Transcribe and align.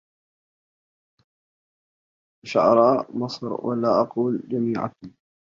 شعراء 2.45 3.17
مصر 3.17 3.65
ولا 3.65 4.01
أقول 4.01 4.41
جميعكم 4.47 5.11